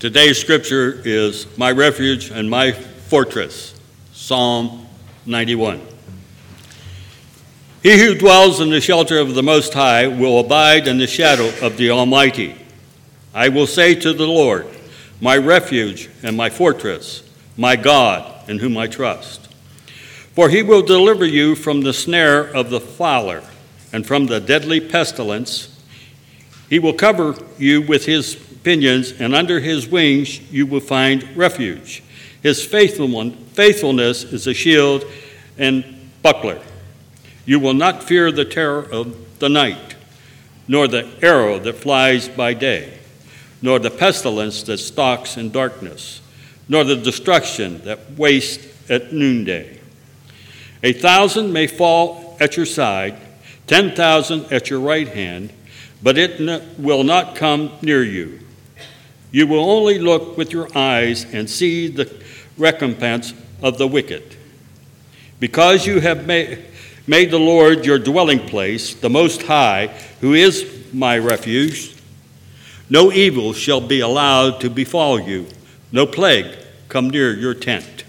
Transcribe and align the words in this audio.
Today's 0.00 0.38
scripture 0.40 1.02
is 1.04 1.48
My 1.58 1.72
refuge 1.72 2.30
and 2.30 2.48
my 2.48 2.70
fortress, 2.70 3.74
Psalm 4.12 4.86
91. 5.26 5.80
He 7.82 7.98
who 7.98 8.14
dwells 8.14 8.60
in 8.60 8.70
the 8.70 8.80
shelter 8.80 9.18
of 9.18 9.34
the 9.34 9.42
Most 9.42 9.74
High 9.74 10.06
will 10.06 10.38
abide 10.38 10.86
in 10.86 10.98
the 10.98 11.08
shadow 11.08 11.50
of 11.66 11.76
the 11.76 11.90
Almighty. 11.90 12.54
I 13.34 13.48
will 13.48 13.66
say 13.66 13.96
to 13.96 14.12
the 14.12 14.28
Lord, 14.28 14.68
My 15.20 15.36
refuge 15.36 16.08
and 16.22 16.36
my 16.36 16.48
fortress, 16.48 17.28
my 17.56 17.74
God, 17.74 18.48
in 18.48 18.60
whom 18.60 18.78
I 18.78 18.86
trust. 18.86 19.52
For 20.32 20.48
he 20.48 20.62
will 20.62 20.82
deliver 20.82 21.24
you 21.24 21.56
from 21.56 21.80
the 21.80 21.92
snare 21.92 22.44
of 22.44 22.70
the 22.70 22.80
fowler 22.80 23.42
and 23.92 24.06
from 24.06 24.26
the 24.26 24.38
deadly 24.38 24.80
pestilence. 24.80 25.76
He 26.70 26.78
will 26.78 26.92
cover 26.92 27.34
you 27.58 27.82
with 27.82 28.06
his 28.06 28.47
pinions, 28.62 29.12
and 29.12 29.34
under 29.34 29.60
his 29.60 29.86
wings 29.88 30.40
you 30.52 30.66
will 30.66 30.80
find 30.80 31.36
refuge. 31.36 32.02
His 32.42 32.64
faithfulness 32.64 34.24
is 34.24 34.46
a 34.46 34.54
shield 34.54 35.04
and 35.56 36.10
buckler. 36.22 36.60
You 37.44 37.58
will 37.58 37.74
not 37.74 38.02
fear 38.02 38.30
the 38.30 38.44
terror 38.44 38.82
of 38.82 39.38
the 39.38 39.48
night, 39.48 39.96
nor 40.66 40.86
the 40.86 41.08
arrow 41.22 41.58
that 41.58 41.76
flies 41.76 42.28
by 42.28 42.54
day, 42.54 42.98
nor 43.62 43.78
the 43.78 43.90
pestilence 43.90 44.62
that 44.64 44.78
stalks 44.78 45.36
in 45.36 45.50
darkness, 45.50 46.20
nor 46.68 46.84
the 46.84 46.96
destruction 46.96 47.80
that 47.82 48.12
wastes 48.12 48.90
at 48.90 49.12
noonday. 49.12 49.80
A 50.82 50.92
thousand 50.92 51.52
may 51.52 51.66
fall 51.66 52.36
at 52.38 52.56
your 52.56 52.66
side, 52.66 53.16
ten 53.66 53.94
thousand 53.96 54.52
at 54.52 54.70
your 54.70 54.80
right 54.80 55.08
hand, 55.08 55.52
but 56.02 56.16
it 56.16 56.38
will 56.78 57.02
not 57.02 57.34
come 57.34 57.72
near 57.82 58.04
you. 58.04 58.38
You 59.30 59.46
will 59.46 59.70
only 59.70 59.98
look 59.98 60.36
with 60.36 60.52
your 60.52 60.68
eyes 60.76 61.24
and 61.32 61.48
see 61.48 61.88
the 61.88 62.10
recompense 62.56 63.34
of 63.62 63.78
the 63.78 63.86
wicked. 63.86 64.36
Because 65.40 65.86
you 65.86 66.00
have 66.00 66.26
made, 66.26 66.64
the 67.06 67.38
Lord 67.38 67.84
your 67.84 67.98
dwelling 67.98 68.40
place, 68.40 68.94
the 68.94 69.10
Most 69.10 69.42
High, 69.42 69.88
who 70.20 70.34
is 70.34 70.84
my 70.92 71.18
refuge, 71.18 71.94
no 72.90 73.12
evil 73.12 73.52
shall 73.52 73.80
be 73.80 74.00
allowed 74.00 74.60
to 74.62 74.70
befall 74.70 75.20
you, 75.20 75.46
no 75.92 76.06
plague 76.06 76.56
come 76.88 77.10
near 77.10 77.34
your 77.34 77.54
tent. 77.54 78.02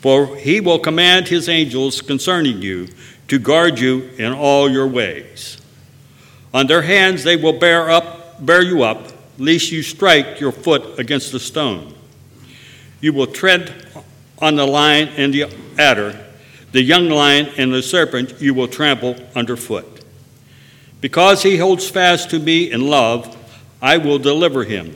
For 0.00 0.36
he 0.36 0.60
will 0.60 0.78
command 0.78 1.28
his 1.28 1.48
angels 1.48 2.00
concerning 2.00 2.62
you 2.62 2.88
to 3.28 3.38
guard 3.38 3.78
you 3.78 4.10
in 4.18 4.32
all 4.32 4.68
your 4.68 4.86
ways. 4.86 5.58
On 6.52 6.66
their 6.66 6.82
hands 6.82 7.22
they 7.22 7.36
will 7.36 7.52
bear 7.52 7.90
up 7.90 8.44
bear 8.44 8.62
you 8.62 8.82
up 8.82 9.11
lest 9.42 9.72
you 9.72 9.82
strike 9.82 10.38
your 10.38 10.52
foot 10.52 11.00
against 11.00 11.34
a 11.34 11.38
stone. 11.40 11.92
You 13.00 13.12
will 13.12 13.26
tread 13.26 13.88
on 14.38 14.54
the 14.54 14.64
lion 14.64 15.08
and 15.16 15.34
the 15.34 15.52
adder, 15.76 16.24
the 16.70 16.80
young 16.80 17.08
lion 17.08 17.48
and 17.58 17.74
the 17.74 17.82
serpent 17.82 18.40
you 18.40 18.54
will 18.54 18.68
trample 18.68 19.16
underfoot. 19.34 19.84
Because 21.00 21.42
he 21.42 21.56
holds 21.56 21.90
fast 21.90 22.30
to 22.30 22.38
me 22.38 22.70
in 22.70 22.86
love, 22.86 23.36
I 23.82 23.96
will 23.96 24.20
deliver 24.20 24.62
him. 24.62 24.94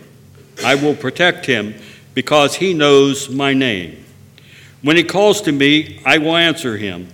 I 0.64 0.77
will 0.77 0.94
protect 0.94 1.44
him 1.44 1.75
because 2.14 2.55
he 2.55 2.72
knows 2.72 3.28
my 3.28 3.53
name. 3.53 4.05
When 4.81 4.97
he 4.97 5.03
calls 5.03 5.41
to 5.42 5.50
me, 5.50 6.00
I 6.06 6.19
will 6.19 6.36
answer 6.36 6.77
him. 6.77 7.08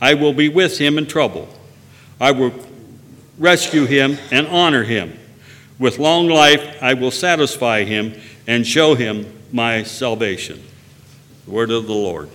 I 0.00 0.14
will 0.14 0.32
be 0.32 0.48
with 0.48 0.76
him 0.78 0.98
in 0.98 1.06
trouble. 1.06 1.48
I 2.20 2.32
will 2.32 2.52
rescue 3.38 3.86
him 3.86 4.18
and 4.32 4.48
honor 4.48 4.82
him. 4.82 5.20
With 5.78 5.98
long 5.98 6.28
life 6.28 6.80
I 6.80 6.94
will 6.94 7.10
satisfy 7.10 7.82
him 7.82 8.14
and 8.46 8.66
show 8.66 8.94
him 8.94 9.26
my 9.52 9.82
salvation. 9.82 10.62
The 11.46 11.50
word 11.50 11.70
of 11.70 11.86
the 11.86 11.92
Lord. 11.92 12.30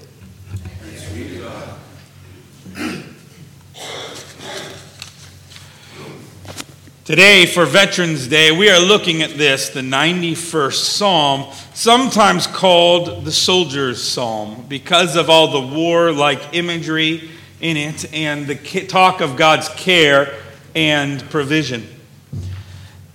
Today, 7.06 7.48
for 7.48 7.66
Veterans 7.66 8.28
Day, 8.28 8.52
we 8.52 8.70
are 8.70 8.80
looking 8.80 9.24
at 9.24 9.32
this, 9.32 9.70
the 9.70 9.82
91st 9.82 10.74
Psalm, 10.74 11.52
sometimes 11.74 12.46
called 12.46 13.26
the 13.26 13.32
Soldier's 13.32 14.04
Psalm, 14.04 14.66
because 14.70 15.16
of 15.16 15.28
all 15.28 15.48
the 15.48 15.76
war 15.76 16.12
like 16.12 16.54
imagery 16.54 17.32
in 17.62 17.78
it 17.78 18.14
and 18.14 18.46
the 18.46 18.56
talk 18.86 19.22
of 19.22 19.38
God's 19.38 19.70
care 19.70 20.36
and 20.76 21.28
provision. 21.32 21.88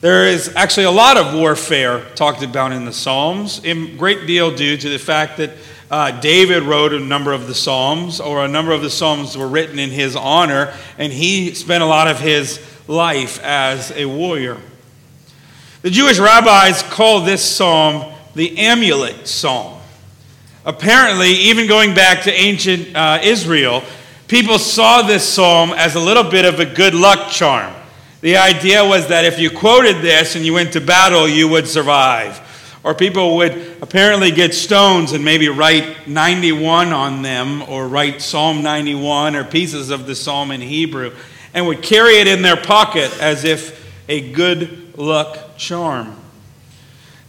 There 0.05 0.27
is 0.27 0.55
actually 0.55 0.85
a 0.85 0.91
lot 0.91 1.17
of 1.17 1.33
warfare 1.33 2.05
talked 2.15 2.43
about 2.43 2.73
in 2.73 2.85
the 2.85 2.93
Psalms, 2.93 3.65
a 3.65 3.97
great 3.97 4.27
deal 4.27 4.55
due 4.55 4.77
to 4.77 4.89
the 4.91 4.99
fact 4.99 5.39
that 5.39 5.53
uh, 5.91 6.21
David 6.21 6.65
wrote 6.65 6.93
a 6.93 7.01
number 7.01 7.33
of 7.33 7.47
the 7.47 7.55
Psalms, 7.55 8.21
or 8.21 8.45
a 8.45 8.49
number 8.49 8.73
of 8.73 8.83
the 8.83 8.91
Psalms 8.91 9.35
were 9.35 9.49
written 9.49 9.79
in 9.79 9.89
his 9.89 10.15
honor, 10.15 10.75
and 10.99 11.11
he 11.11 11.55
spent 11.55 11.83
a 11.83 11.87
lot 11.87 12.07
of 12.07 12.21
his 12.21 12.61
life 12.87 13.43
as 13.43 13.93
a 13.93 14.05
warrior. 14.05 14.59
The 15.81 15.89
Jewish 15.89 16.19
rabbis 16.19 16.83
call 16.83 17.23
this 17.23 17.43
psalm 17.43 18.13
the 18.35 18.59
amulet 18.59 19.27
psalm. 19.27 19.81
Apparently, 20.67 21.31
even 21.31 21.67
going 21.67 21.95
back 21.95 22.25
to 22.25 22.31
ancient 22.31 22.95
uh, 22.95 23.21
Israel, 23.23 23.83
people 24.29 24.59
saw 24.59 25.01
this 25.01 25.27
psalm 25.27 25.71
as 25.71 25.95
a 25.95 26.01
little 26.01 26.31
bit 26.31 26.45
of 26.45 26.61
a 26.61 26.67
good 26.67 26.93
luck 26.95 27.31
charm. 27.31 27.75
The 28.25 28.39
idea 28.39 28.83
was 28.83 29.09
that 29.09 29.27
if 29.27 29.39
you 29.39 29.51
quoted 29.51 29.97
this 29.97 30.35
and 30.35 30.47
you 30.47 30.55
went 30.55 30.73
to 30.73 30.81
battle, 30.81 31.29
you 31.29 31.47
would 31.47 31.69
survive. 31.69 32.41
Or 32.83 32.95
people 32.95 33.37
would 33.37 33.77
apparently 33.83 34.31
get 34.31 34.55
stones 34.55 35.13
and 35.13 35.23
maybe 35.23 35.51
write 35.51 36.09
91 36.09 36.95
on 36.95 37.21
them, 37.21 37.61
or 37.69 37.87
write 37.87 38.23
Psalm 38.23 38.63
91 38.63 39.37
or 39.37 39.45
pieces 39.45 39.91
of 39.91 40.07
the 40.07 40.15
psalm 40.15 40.53
in 40.53 40.63
Hebrew, 40.63 41.13
and 41.53 41.67
would 41.67 41.83
carry 41.83 42.15
it 42.15 42.27
in 42.27 42.41
their 42.41 42.57
pocket 42.57 43.15
as 43.21 43.45
if 43.45 43.95
a 44.09 44.33
good 44.33 44.97
luck 44.97 45.59
charm. 45.59 46.17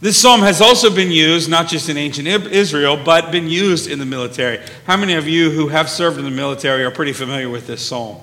This 0.00 0.16
psalm 0.16 0.40
has 0.40 0.62
also 0.62 0.88
been 0.88 1.10
used, 1.10 1.50
not 1.50 1.68
just 1.68 1.90
in 1.90 1.98
ancient 1.98 2.26
Israel, 2.26 2.96
but 2.96 3.30
been 3.30 3.50
used 3.50 3.86
in 3.90 3.98
the 3.98 4.06
military. 4.06 4.60
How 4.86 4.96
many 4.96 5.12
of 5.12 5.28
you 5.28 5.50
who 5.50 5.68
have 5.68 5.90
served 5.90 6.16
in 6.16 6.24
the 6.24 6.30
military 6.30 6.84
are 6.84 6.90
pretty 6.90 7.12
familiar 7.12 7.50
with 7.50 7.66
this 7.66 7.86
psalm? 7.86 8.16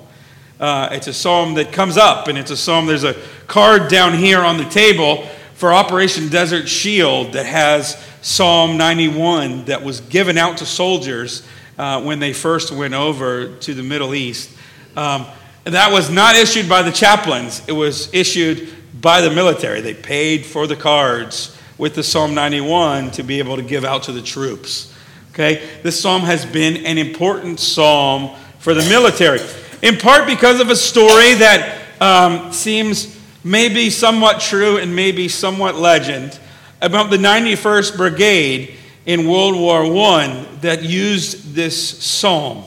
Uh, 0.60 0.88
it's 0.92 1.08
a 1.08 1.12
psalm 1.12 1.54
that 1.54 1.72
comes 1.72 1.96
up, 1.96 2.28
and 2.28 2.38
it's 2.38 2.50
a 2.50 2.56
psalm. 2.56 2.86
There's 2.86 3.04
a 3.04 3.16
card 3.46 3.90
down 3.90 4.14
here 4.16 4.40
on 4.40 4.56
the 4.56 4.64
table 4.64 5.26
for 5.54 5.72
Operation 5.72 6.28
Desert 6.28 6.68
Shield 6.68 7.32
that 7.32 7.46
has 7.46 8.00
Psalm 8.22 8.76
91 8.76 9.64
that 9.64 9.82
was 9.82 10.00
given 10.00 10.38
out 10.38 10.58
to 10.58 10.66
soldiers 10.66 11.46
uh, 11.76 12.02
when 12.02 12.20
they 12.20 12.32
first 12.32 12.70
went 12.70 12.94
over 12.94 13.56
to 13.56 13.74
the 13.74 13.82
Middle 13.82 14.14
East. 14.14 14.56
Um, 14.96 15.26
that 15.64 15.90
was 15.90 16.10
not 16.10 16.36
issued 16.36 16.68
by 16.68 16.82
the 16.82 16.92
chaplains, 16.92 17.62
it 17.66 17.72
was 17.72 18.12
issued 18.14 18.72
by 19.00 19.20
the 19.20 19.30
military. 19.30 19.80
They 19.80 19.94
paid 19.94 20.46
for 20.46 20.66
the 20.66 20.76
cards 20.76 21.58
with 21.78 21.94
the 21.94 22.02
Psalm 22.02 22.34
91 22.34 23.10
to 23.12 23.22
be 23.22 23.40
able 23.40 23.56
to 23.56 23.62
give 23.62 23.84
out 23.84 24.04
to 24.04 24.12
the 24.12 24.22
troops. 24.22 24.94
Okay? 25.32 25.68
This 25.82 26.00
psalm 26.00 26.22
has 26.22 26.46
been 26.46 26.86
an 26.86 26.96
important 26.96 27.58
psalm 27.58 28.36
for 28.58 28.72
the 28.72 28.88
military 28.88 29.40
in 29.82 29.96
part 29.96 30.26
because 30.26 30.60
of 30.60 30.70
a 30.70 30.76
story 30.76 31.34
that 31.34 31.80
um, 32.00 32.52
seems 32.52 33.18
maybe 33.44 33.90
somewhat 33.90 34.40
true 34.40 34.78
and 34.78 34.94
maybe 34.96 35.28
somewhat 35.28 35.74
legend 35.74 36.38
about 36.80 37.10
the 37.10 37.16
91st 37.16 37.96
Brigade 37.96 38.74
in 39.06 39.28
World 39.28 39.54
War 39.54 39.84
I 39.84 40.46
that 40.62 40.82
used 40.82 41.54
this 41.54 42.02
psalm. 42.02 42.64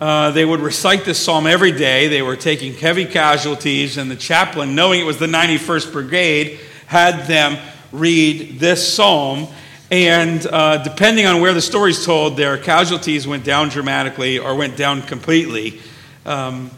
Uh, 0.00 0.30
they 0.32 0.44
would 0.44 0.60
recite 0.60 1.04
this 1.04 1.18
psalm 1.18 1.46
every 1.46 1.72
day. 1.72 2.08
They 2.08 2.22
were 2.22 2.36
taking 2.36 2.74
heavy 2.74 3.06
casualties, 3.06 3.96
and 3.96 4.10
the 4.10 4.16
chaplain, 4.16 4.74
knowing 4.74 5.00
it 5.00 5.04
was 5.04 5.18
the 5.18 5.26
91st 5.26 5.92
Brigade, 5.92 6.60
had 6.86 7.26
them 7.26 7.56
read 7.92 8.58
this 8.58 8.94
psalm. 8.94 9.46
And 9.90 10.44
uh, 10.46 10.82
depending 10.82 11.26
on 11.26 11.40
where 11.40 11.54
the 11.54 11.62
story's 11.62 12.04
told, 12.04 12.36
their 12.36 12.58
casualties 12.58 13.26
went 13.26 13.44
down 13.44 13.68
dramatically 13.68 14.38
or 14.38 14.54
went 14.54 14.76
down 14.76 15.02
completely 15.02 15.80
um, 16.26 16.70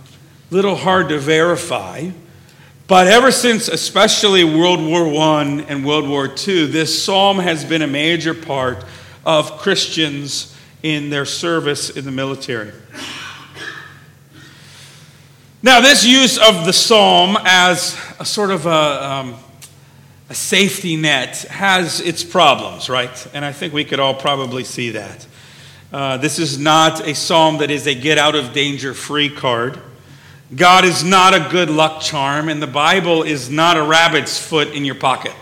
little 0.51 0.77
hard 0.77 1.09
to 1.09 1.19
verify. 1.19 2.11
But 2.87 3.07
ever 3.07 3.31
since, 3.31 3.69
especially 3.69 4.45
World 4.45 4.81
War 4.81 5.07
I 5.21 5.43
and 5.69 5.85
World 5.85 6.09
War 6.09 6.27
II, 6.27 6.67
this 6.67 7.03
psalm 7.03 7.39
has 7.39 7.65
been 7.65 7.83
a 7.83 7.87
major 7.87 8.33
part 8.35 8.85
of 9.27 9.59
Christians 9.59 10.57
in 10.83 11.11
their 11.11 11.27
service 11.27 11.91
in 11.91 12.05
the 12.05 12.11
military. 12.11 12.73
Now, 15.61 15.81
this 15.81 16.05
use 16.05 16.39
of 16.39 16.65
the 16.65 16.73
psalm 16.73 17.37
as 17.45 17.99
a 18.21 18.25
sort 18.25 18.53
of 18.53 18.65
a, 18.65 18.71
um, 18.71 19.35
a 20.31 20.35
safety 20.35 20.97
net 20.97 21.37
has 21.51 22.01
its 22.01 22.23
problems, 22.23 22.89
right? 22.89 23.27
And 23.35 23.45
I 23.45 23.53
think 23.53 23.75
we 23.75 23.85
could 23.85 23.99
all 23.99 24.15
probably 24.15 24.63
see 24.63 24.91
that. 24.91 25.27
Uh, 25.93 26.19
this 26.19 26.39
is 26.39 26.59
not 26.59 27.07
a 27.07 27.15
psalm 27.15 27.59
that 27.59 27.71
is 27.71 27.87
a 27.87 27.95
get 27.95 28.19
out 28.19 28.35
of 28.35 28.53
danger 28.53 28.93
free 28.93 29.31
card. 29.31 29.81
God 30.55 30.85
is 30.85 31.03
not 31.03 31.35
a 31.35 31.49
good 31.51 31.71
luck 31.71 32.03
charm, 32.03 32.49
and 32.49 32.63
the 32.63 32.67
Bible 32.67 33.23
is 33.23 33.51
not 33.51 33.77
a 33.77 33.83
rabbit's 33.83 34.39
foot 34.39 34.69
in 34.69 34.85
your 34.85 34.95
pocket. 34.95 35.33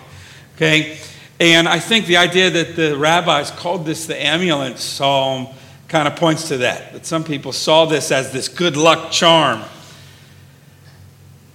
Okay? 0.54 0.98
And 1.38 1.68
I 1.68 1.78
think 1.78 2.06
the 2.06 2.16
idea 2.16 2.50
that 2.50 2.76
the 2.76 2.96
rabbis 2.96 3.50
called 3.50 3.86
this 3.86 4.06
the 4.06 4.20
amulet 4.20 4.78
psalm 4.78 5.48
kind 5.88 6.08
of 6.08 6.16
points 6.16 6.48
to 6.48 6.58
that. 6.58 6.92
That 6.92 7.06
some 7.06 7.24
people 7.24 7.52
saw 7.52 7.84
this 7.84 8.10
as 8.10 8.32
this 8.32 8.48
good 8.48 8.76
luck 8.76 9.12
charm. 9.12 9.62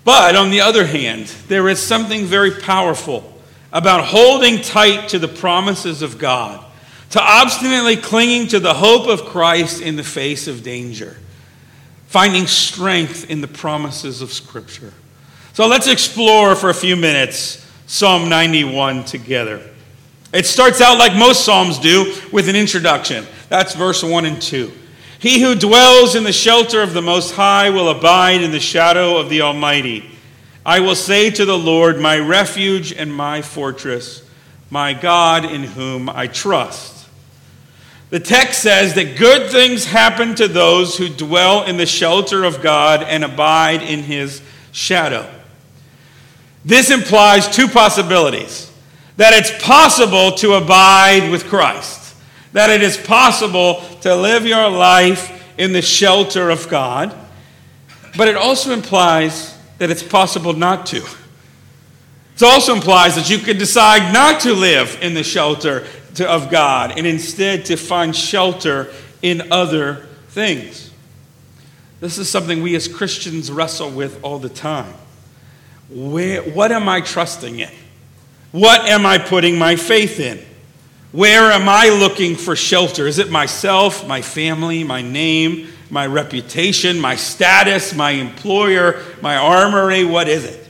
But 0.04 0.36
on 0.36 0.50
the 0.50 0.62
other 0.62 0.86
hand, 0.86 1.28
there 1.48 1.70
is 1.70 1.82
something 1.82 2.26
very 2.26 2.52
powerful 2.52 3.32
about 3.72 4.06
holding 4.06 4.62
tight 4.62 5.10
to 5.10 5.20
the 5.20 5.28
promises 5.28 6.02
of 6.02 6.18
God, 6.18 6.64
to 7.12 7.22
obstinately 7.22 7.98
clinging 7.98 8.48
to 8.48 8.60
the 8.60 8.74
hope 8.74 9.08
of 9.08 9.25
Christ 9.25 9.81
in 9.81 9.96
the 9.96 10.04
face 10.04 10.48
of 10.48 10.63
danger, 10.63 11.18
finding 12.08 12.48
strength 12.48 13.30
in 13.30 13.42
the 13.42 13.48
promises 13.48 14.22
of 14.22 14.31
Scripture. 14.31 14.94
So 15.54 15.68
let's 15.68 15.88
explore 15.88 16.56
for 16.56 16.69
a 16.69 16.74
few 16.74 16.96
minutes 16.96 17.68
Psalm 17.86 18.30
91 18.30 19.04
together. 19.04 19.62
It 20.34 20.46
starts 20.46 20.80
out 20.80 20.98
like 20.98 21.13
most 21.13 21.44
Psalms 21.44 21.78
do 21.78 22.16
with 22.31 22.48
an 22.48 22.56
introduction. 22.56 23.25
That's 23.50 23.75
verse 23.75 24.02
1 24.02 24.24
and 24.24 24.42
2. 24.42 24.72
He 25.19 25.42
who 25.42 25.54
dwells 25.56 26.16
in 26.16 26.24
the 26.24 26.31
shelter 26.31 26.81
of 26.81 26.94
the 26.94 27.02
Most 27.02 27.36
High 27.36 27.69
will 27.69 27.90
abide 27.90 28.42
in 28.42 28.52
the 28.52 28.60
shadow 28.62 29.18
of 29.18 29.30
the 29.30 29.42
Almighty. 29.42 30.10
I 30.66 30.80
will 30.80 30.96
say 30.96 31.30
to 31.31 31.44
the 31.44 31.58
Lord, 31.58 32.00
my 32.00 32.18
refuge 32.18 32.94
and 32.94 33.13
my 33.13 33.42
fortress, 33.42 34.28
my 34.69 34.94
God 34.94 35.44
in 35.44 35.63
whom 35.63 36.10
I 36.10 36.28
trust. 36.28 37.00
The 38.12 38.19
text 38.19 38.62
says 38.62 38.94
that 38.96 39.18
good 39.18 39.50
things 39.50 39.86
happen 39.86 40.36
to 40.36 40.50
those 40.50 40.98
who 40.98 41.08
dwell 41.08 41.63
in 41.63 41.78
the 41.78 41.86
shelter 41.86 42.44
of 42.44 42.62
God 42.62 43.04
and 43.04 43.24
abide 43.24 43.81
in 43.81 44.04
his 44.04 44.42
shadow. 44.74 45.28
This 46.66 46.92
implies 46.92 47.48
two 47.48 47.69
possibilities 47.69 48.69
that 49.16 49.34
it's 49.34 49.63
possible 49.63 50.34
to 50.34 50.56
abide 50.56 51.31
with 51.31 51.46
Christ, 51.46 52.16
that 52.52 52.69
it 52.69 52.81
is 52.81 52.98
possible 52.98 53.81
to 54.02 54.13
live 54.13 54.46
your 54.46 54.69
life 54.69 55.58
in 55.58 55.72
the 55.72 55.81
shelter 55.81 56.50
of 56.50 56.68
God, 56.68 57.16
but 58.18 58.28
it 58.28 58.36
also 58.36 58.74
implies 58.74 59.58
that 59.78 59.90
it's 59.90 60.04
possible 60.04 60.52
not 60.52 60.86
to. 60.88 60.98
It 62.36 62.44
also 62.44 62.74
implies 62.74 63.16
that 63.16 63.30
you 63.30 63.38
could 63.38 63.58
decide 63.58 64.12
not 64.12 64.42
to 64.42 64.54
live 64.54 64.98
in 65.02 65.13
the 65.13 65.24
shelter 65.24 65.86
to, 66.16 66.30
of 66.30 66.50
God 66.50 66.98
and 66.98 67.08
instead 67.08 67.66
to 67.66 67.78
find 67.78 68.16
shelter 68.16 68.92
in 69.22 69.52
other 69.52 70.08
things. 70.30 70.92
This 72.00 72.18
is 72.18 72.30
something 72.30 72.63
we 72.63 72.75
as 72.75 72.88
Christians 72.88 73.52
wrestle 73.52 73.92
with 73.92 74.24
all 74.24 74.40
the 74.40 74.50
time. 74.50 74.94
Where, 75.90 76.42
what 76.42 76.72
am 76.72 76.90
I 76.90 77.02
trusting 77.02 77.60
in? 77.60 77.69
What 78.52 78.90
am 78.90 79.06
I 79.06 79.18
putting 79.18 79.58
my 79.58 79.75
faith 79.75 80.19
in? 80.19 80.44
Where 81.12 81.52
am 81.52 81.68
I 81.68 81.90
looking 81.90 82.36
for 82.36 82.56
shelter? 82.56 83.06
Is 83.06 83.19
it 83.19 83.30
myself, 83.30 84.08
my 84.08 84.22
family, 84.22 84.84
my 84.84 85.02
name, 85.02 85.68
my 85.90 86.08
reputation, 86.08 87.00
my 87.00 87.18
status, 87.18 87.94
my 87.94 88.12
employer, 88.12 89.04
my 89.22 89.36
armory? 89.36 90.06
What 90.06 90.30
is 90.30 90.46
it? 90.46 90.69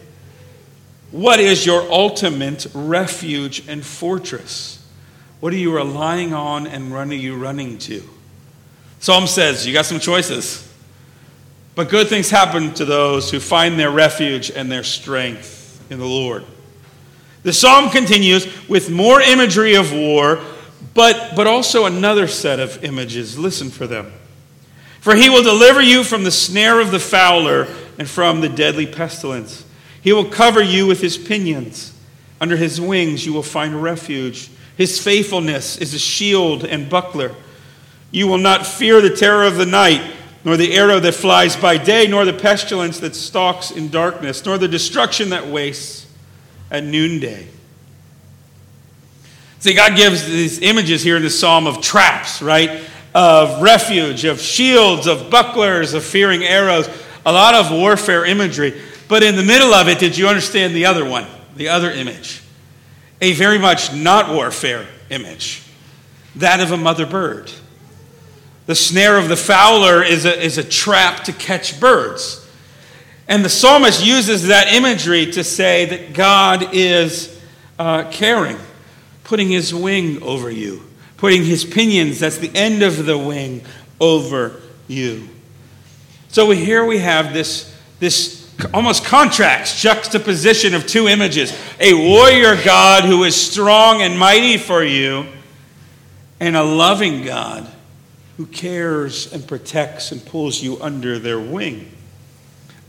What 1.11 1.39
is 1.39 1.65
your 1.65 1.83
ultimate 1.91 2.67
refuge 2.73 3.67
and 3.67 3.85
fortress? 3.85 4.80
What 5.41 5.51
are 5.51 5.57
you 5.57 5.75
relying 5.75 6.33
on 6.33 6.67
and 6.67 6.93
run 6.93 7.09
are 7.09 7.15
you 7.15 7.35
running 7.35 7.77
to? 7.79 8.01
Psalm 8.99 9.27
says, 9.27 9.67
You 9.67 9.73
got 9.73 9.85
some 9.85 9.99
choices. 9.99 10.67
But 11.73 11.89
good 11.89 12.07
things 12.07 12.29
happen 12.29 12.73
to 12.75 12.85
those 12.85 13.31
who 13.31 13.39
find 13.39 13.79
their 13.79 13.89
refuge 13.89 14.51
and 14.51 14.71
their 14.71 14.83
strength 14.83 15.83
in 15.89 15.99
the 15.99 16.05
Lord. 16.05 16.45
The 17.43 17.53
psalm 17.53 17.89
continues 17.89 18.47
with 18.69 18.91
more 18.91 19.19
imagery 19.19 19.73
of 19.73 19.91
war, 19.91 20.39
but, 20.93 21.33
but 21.35 21.47
also 21.47 21.85
another 21.85 22.27
set 22.27 22.59
of 22.59 22.83
images. 22.83 23.39
Listen 23.39 23.71
for 23.71 23.87
them. 23.87 24.11
For 24.99 25.15
he 25.15 25.29
will 25.29 25.41
deliver 25.41 25.81
you 25.81 26.03
from 26.03 26.23
the 26.23 26.29
snare 26.29 26.79
of 26.79 26.91
the 26.91 26.99
fowler 26.99 27.67
and 27.97 28.07
from 28.07 28.41
the 28.41 28.49
deadly 28.49 28.85
pestilence. 28.85 29.65
He 30.03 30.13
will 30.13 30.25
cover 30.25 30.61
you 30.61 30.85
with 30.85 31.01
his 31.01 31.17
pinions. 31.17 31.97
Under 32.39 32.57
his 32.57 32.79
wings 32.79 33.25
you 33.25 33.33
will 33.33 33.41
find 33.41 33.81
refuge. 33.81 34.50
His 34.77 35.01
faithfulness 35.01 35.77
is 35.77 35.93
a 35.93 35.99
shield 35.99 36.65
and 36.65 36.89
buckler. 36.89 37.35
You 38.11 38.27
will 38.27 38.37
not 38.37 38.65
fear 38.65 39.01
the 39.01 39.15
terror 39.15 39.43
of 39.43 39.55
the 39.55 39.65
night, 39.65 40.01
nor 40.43 40.57
the 40.57 40.73
arrow 40.73 40.99
that 40.99 41.13
flies 41.13 41.55
by 41.55 41.77
day, 41.77 42.07
nor 42.07 42.25
the 42.25 42.33
pestilence 42.33 42.99
that 42.99 43.15
stalks 43.15 43.71
in 43.71 43.89
darkness, 43.89 44.43
nor 44.45 44.57
the 44.57 44.67
destruction 44.67 45.29
that 45.29 45.47
wastes 45.47 46.07
at 46.71 46.83
noonday. 46.83 47.47
See, 49.59 49.75
God 49.75 49.95
gives 49.95 50.25
these 50.25 50.59
images 50.59 51.03
here 51.03 51.17
in 51.17 51.21
the 51.21 51.29
psalm 51.29 51.67
of 51.67 51.81
traps, 51.81 52.41
right? 52.41 52.81
Of 53.13 53.61
refuge, 53.61 54.25
of 54.25 54.41
shields, 54.41 55.05
of 55.05 55.29
bucklers, 55.29 55.93
of 55.93 56.03
fearing 56.03 56.43
arrows, 56.43 56.89
a 57.25 57.31
lot 57.31 57.53
of 57.53 57.71
warfare 57.71 58.25
imagery. 58.25 58.81
But 59.07 59.21
in 59.21 59.35
the 59.35 59.43
middle 59.43 59.73
of 59.73 59.87
it, 59.87 59.99
did 59.99 60.17
you 60.17 60.27
understand 60.27 60.73
the 60.73 60.85
other 60.87 61.07
one, 61.07 61.27
the 61.55 61.67
other 61.69 61.91
image? 61.91 62.41
A 63.21 63.33
very 63.33 63.59
much 63.59 63.93
not 63.93 64.33
warfare 64.33 64.87
image, 65.09 65.63
that 66.35 66.59
of 66.59 66.71
a 66.71 66.77
mother 66.77 67.05
bird. 67.05 67.51
The 68.65 68.75
snare 68.75 69.17
of 69.17 69.29
the 69.29 69.35
fowler 69.35 70.03
is 70.03 70.25
a, 70.25 70.41
is 70.41 70.57
a 70.57 70.63
trap 70.63 71.23
to 71.25 71.33
catch 71.33 71.79
birds. 71.79 72.47
And 73.27 73.45
the 73.45 73.49
psalmist 73.49 74.05
uses 74.05 74.47
that 74.47 74.73
imagery 74.73 75.31
to 75.31 75.43
say 75.43 75.85
that 75.85 76.13
God 76.13 76.73
is 76.73 77.39
uh, 77.79 78.09
caring, 78.11 78.57
putting 79.23 79.49
his 79.49 79.73
wing 79.73 80.21
over 80.21 80.49
you, 80.49 80.83
putting 81.17 81.43
his 81.43 81.63
pinions, 81.63 82.19
that's 82.19 82.37
the 82.37 82.51
end 82.55 82.83
of 82.83 83.05
the 83.05 83.17
wing, 83.17 83.63
over 83.99 84.59
you. 84.87 85.29
So 86.29 86.49
here 86.51 86.85
we 86.85 86.97
have 86.99 87.33
this, 87.33 87.75
this 87.99 88.40
almost 88.73 89.05
contracts, 89.05 89.81
juxtaposition 89.81 90.73
of 90.73 90.85
two 90.85 91.07
images 91.07 91.57
a 91.79 91.93
warrior 91.93 92.61
God 92.63 93.05
who 93.05 93.23
is 93.23 93.35
strong 93.35 94.01
and 94.01 94.17
mighty 94.17 94.57
for 94.57 94.83
you, 94.83 95.25
and 96.39 96.55
a 96.55 96.63
loving 96.63 97.23
God 97.23 97.67
who 98.37 98.45
cares 98.45 99.31
and 99.31 99.47
protects 99.47 100.11
and 100.11 100.25
pulls 100.25 100.61
you 100.61 100.81
under 100.81 101.19
their 101.19 101.39
wing 101.39 101.91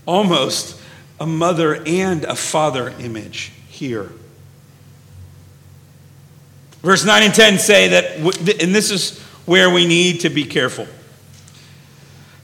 almost 0.05 0.79
a 1.19 1.25
mother 1.25 1.81
and 1.85 2.23
a 2.25 2.35
father 2.35 2.89
image 2.99 3.51
here. 3.69 4.09
Verse 6.81 7.05
9 7.05 7.23
and 7.23 7.33
10 7.33 7.59
say 7.59 7.87
that, 7.89 8.17
and 8.61 8.75
this 8.75 8.91
is 8.91 9.19
where 9.45 9.69
we 9.69 9.85
need 9.85 10.21
to 10.21 10.29
be 10.29 10.43
careful. 10.43 10.87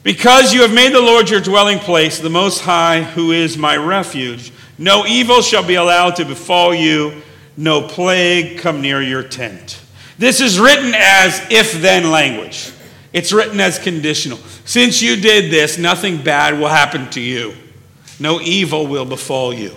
Because 0.02 0.54
you 0.54 0.62
have 0.62 0.72
made 0.72 0.94
the 0.94 1.00
Lord 1.00 1.28
your 1.28 1.40
dwelling 1.40 1.78
place, 1.78 2.18
the 2.18 2.30
Most 2.30 2.62
High, 2.62 3.02
who 3.02 3.32
is 3.32 3.58
my 3.58 3.76
refuge, 3.76 4.50
no 4.78 5.04
evil 5.06 5.42
shall 5.42 5.66
be 5.66 5.74
allowed 5.74 6.16
to 6.16 6.24
befall 6.24 6.74
you, 6.74 7.20
no 7.56 7.82
plague 7.82 8.58
come 8.58 8.80
near 8.80 9.02
your 9.02 9.22
tent. 9.22 9.80
This 10.16 10.40
is 10.40 10.58
written 10.58 10.94
as 10.96 11.40
if 11.50 11.72
then 11.82 12.10
language. 12.10 12.72
It's 13.12 13.32
written 13.32 13.60
as 13.60 13.78
conditional. 13.78 14.38
Since 14.64 15.02
you 15.02 15.16
did 15.16 15.50
this, 15.50 15.76
nothing 15.76 16.22
bad 16.22 16.58
will 16.58 16.68
happen 16.68 17.10
to 17.10 17.20
you. 17.20 17.54
No 18.18 18.40
evil 18.40 18.86
will 18.86 19.04
befall 19.04 19.52
you. 19.52 19.74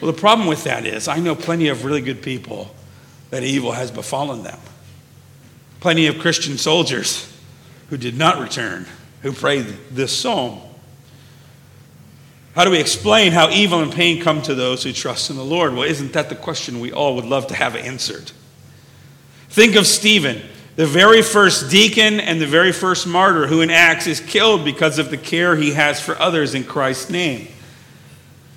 Well, 0.00 0.10
the 0.10 0.18
problem 0.18 0.48
with 0.48 0.64
that 0.64 0.84
is, 0.84 1.08
I 1.08 1.18
know 1.20 1.34
plenty 1.34 1.68
of 1.68 1.84
really 1.84 2.00
good 2.00 2.22
people 2.22 2.74
that 3.30 3.42
evil 3.42 3.72
has 3.72 3.90
befallen 3.90 4.42
them. 4.42 4.58
Plenty 5.80 6.06
of 6.06 6.18
Christian 6.18 6.58
soldiers 6.58 7.32
who 7.90 7.96
did 7.96 8.16
not 8.16 8.40
return, 8.40 8.86
who 9.26 9.32
prayed 9.32 9.66
this 9.90 10.16
psalm. 10.16 10.60
How 12.54 12.64
do 12.64 12.70
we 12.70 12.78
explain 12.78 13.32
how 13.32 13.50
evil 13.50 13.80
and 13.80 13.92
pain 13.92 14.22
come 14.22 14.40
to 14.42 14.54
those 14.54 14.84
who 14.84 14.92
trust 14.92 15.30
in 15.30 15.36
the 15.36 15.44
Lord? 15.44 15.74
Well, 15.74 15.82
isn't 15.82 16.12
that 16.12 16.28
the 16.28 16.36
question 16.36 16.78
we 16.78 16.92
all 16.92 17.16
would 17.16 17.24
love 17.24 17.48
to 17.48 17.54
have 17.56 17.74
answered? 17.74 18.30
Think 19.48 19.74
of 19.74 19.84
Stephen 19.84 20.40
the 20.76 20.86
very 20.86 21.22
first 21.22 21.72
deacon 21.72 22.20
and 22.20 22.40
the 22.40 22.46
very 22.46 22.70
first 22.70 23.04
martyr 23.04 23.48
who 23.48 23.62
in 23.62 23.70
Acts 23.70 24.06
is 24.06 24.20
killed 24.20 24.64
because 24.64 25.00
of 25.00 25.10
the 25.10 25.16
care 25.16 25.56
he 25.56 25.72
has 25.72 26.00
for 26.00 26.16
others 26.20 26.54
in 26.54 26.62
Christ's 26.62 27.10
name. 27.10 27.48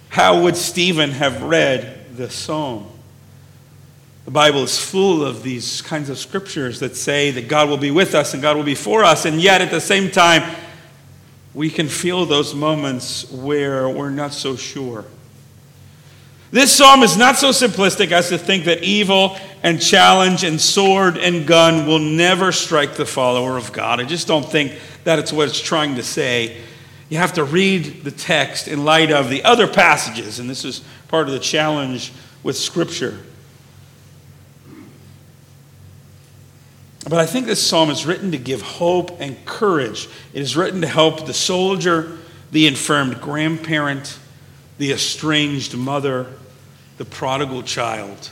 How 0.10 0.44
would 0.44 0.56
Stephen 0.56 1.12
have 1.12 1.42
read 1.42 2.16
this 2.16 2.36
psalm? 2.36 2.86
The 4.30 4.34
Bible 4.34 4.62
is 4.62 4.78
full 4.78 5.26
of 5.26 5.42
these 5.42 5.82
kinds 5.82 6.08
of 6.08 6.20
scriptures 6.20 6.82
that 6.82 6.96
say 6.96 7.32
that 7.32 7.48
God 7.48 7.68
will 7.68 7.78
be 7.78 7.90
with 7.90 8.14
us 8.14 8.36
and 8.36 8.44
God 8.44 8.58
will 8.58 8.64
be 8.64 8.76
for 8.76 9.04
us, 9.04 9.26
and 9.26 9.42
yet 9.42 9.60
at 9.60 9.72
the 9.72 9.82
same 9.82 10.12
time, 10.12 10.56
we 11.53 11.70
can 11.70 11.88
feel 11.88 12.25
those 12.25 12.53
moments 12.53 13.29
where 13.32 13.89
we're 13.89 14.10
not 14.10 14.34
so 14.34 14.56
sure. 14.56 15.06
This 16.51 16.75
psalm 16.75 17.03
is 17.03 17.15
not 17.15 17.38
so 17.38 17.50
simplistic 17.50 18.12
as 18.12 18.29
to 18.29 18.38
think 18.38 18.65
that 18.65 18.84
evil 18.84 19.38
and 19.62 19.79
challenge 19.79 20.44
and 20.44 20.60
sword 20.60 21.18
and 21.18 21.46
gun 21.46 21.86
will 21.86 22.00
never 22.00 22.51
strike 22.51 22.96
the 22.96 23.06
follower 23.06 23.56
of 23.56 23.72
God. 23.72 24.00
I 24.00 24.03
just 24.03 24.27
don't 24.27 24.46
think 24.46 24.74
that 25.03 25.20
it's 25.20 25.32
what 25.32 25.48
it's 25.48 25.60
trying 25.60 25.96
to 25.96 26.03
say. 26.03 26.58
You 27.10 27.18
have 27.18 27.34
to 27.34 27.44
read 27.44 28.03
the 28.03 28.12
text 28.12 28.68
in 28.68 28.84
light 28.84 29.12
of 29.12 29.29
the 29.29 29.44
other 29.44 29.68
passages, 29.68 30.39
and 30.39 30.50
this 30.50 30.65
is 30.65 30.84
part 31.08 31.27
of 31.27 31.34
the 31.34 31.39
challenge 31.39 32.13
with 32.41 32.58
Scripture. 32.58 33.20
But 37.10 37.20
I 37.20 37.25
think 37.25 37.48
this 37.48 37.66
psalm 37.66 37.89
is 37.89 38.06
written 38.06 38.32
to 38.34 38.38
give 38.38 38.62
hope 38.62 39.20
and 39.20 39.44
courage. 39.44 40.08
It 40.32 40.44
is 40.44 40.56
written 40.56 40.82
to 40.82 40.88
help 40.88 41.25
the 41.25 41.34
soldier, 41.34 42.20
the 42.51 42.68
infirmed 42.68 43.20
grandparent, 43.20 44.20
the 44.78 44.92
estranged 44.92 45.75
mother, 45.75 46.28
the 46.98 47.06
prodigal 47.06 47.63
child. 47.63 48.30